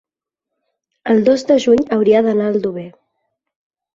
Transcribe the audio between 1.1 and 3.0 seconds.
el dos de juny hauria d'anar a Aldover.